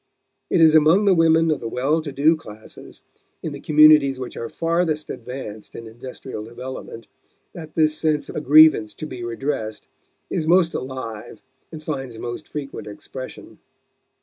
It 0.49 0.61
is 0.61 0.73
among 0.73 1.05
the 1.05 1.13
women 1.13 1.51
of 1.51 1.59
the 1.59 1.67
well 1.69 2.01
to 2.01 2.11
do 2.11 2.35
classes, 2.35 3.03
in 3.43 3.51
the 3.51 3.59
communities 3.59 4.19
which 4.19 4.35
are 4.35 4.49
farthest 4.49 5.11
advanced 5.11 5.75
in 5.75 5.85
industrial 5.85 6.43
development, 6.43 7.05
that 7.53 7.75
this 7.75 7.95
sense 7.95 8.27
of 8.27 8.35
a 8.35 8.41
grievance 8.41 8.95
to 8.95 9.05
be 9.05 9.23
redressed 9.23 9.85
is 10.27 10.47
most 10.47 10.73
alive 10.73 11.39
and 11.71 11.83
finds 11.83 12.17
most 12.17 12.47
frequent 12.47 12.87
expression. 12.87 13.59